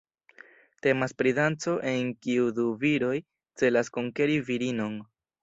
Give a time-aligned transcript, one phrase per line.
[0.85, 3.13] Temas pri danco en kiu du viroj
[3.63, 4.99] celas konkeri virinon.